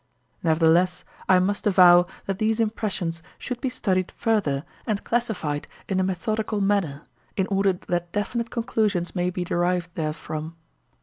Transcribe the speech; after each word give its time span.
"Nevertheless, 0.41 1.03
I 1.29 1.37
must 1.37 1.67
avow 1.67 2.07
that 2.25 2.39
these 2.39 2.59
impressions 2.59 3.21
should 3.37 3.61
be 3.61 3.69
studied 3.69 4.11
further 4.17 4.63
and 4.87 5.03
classified 5.03 5.67
in 5.87 5.99
a 5.99 6.03
methodical 6.03 6.59
manner, 6.59 7.03
in 7.35 7.45
order 7.51 7.73
that 7.73 8.11
definite 8.11 8.49
conclusions 8.49 9.13
may 9.15 9.29
be 9.29 9.43
derived 9.43 9.91
therefrom. 9.93 10.55